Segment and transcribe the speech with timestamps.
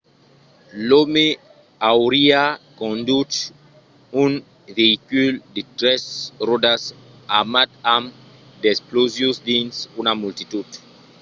[0.87, 1.25] l'òme
[1.91, 2.43] auriá
[2.79, 3.35] conduch
[4.23, 4.31] un
[4.77, 6.03] veïcul de tres
[6.47, 6.81] ròdas
[7.39, 8.07] armat amb
[8.61, 10.67] d'explosius dins una multitud